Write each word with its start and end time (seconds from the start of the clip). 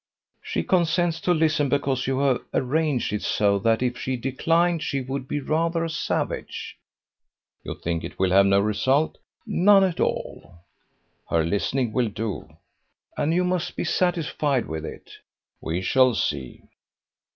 "She 0.41 0.63
consents 0.63 1.21
to 1.21 1.31
listen, 1.31 1.69
because 1.69 2.07
you 2.07 2.21
have 2.21 2.41
arranged 2.55 3.13
it 3.13 3.21
so 3.21 3.59
that 3.59 3.83
if 3.83 3.99
she 3.99 4.17
declined 4.17 4.81
she 4.81 4.99
would 4.99 5.27
be 5.27 5.39
rather 5.39 5.85
a 5.85 5.91
savage." 5.91 6.75
"You 7.61 7.75
think 7.75 8.03
it 8.03 8.17
will 8.17 8.31
have 8.31 8.47
no 8.47 8.61
result?" 8.61 9.19
"None 9.45 9.83
at 9.83 9.99
all." 9.99 10.55
"Her 11.29 11.45
listening 11.45 11.93
will 11.93 12.09
do." 12.09 12.49
"And 13.15 13.31
you 13.31 13.43
must 13.43 13.75
be 13.75 13.83
satisfied 13.83 14.65
with 14.65 14.85
it." 14.87 15.07
"We 15.61 15.83
shall 15.83 16.15
see." 16.15 16.63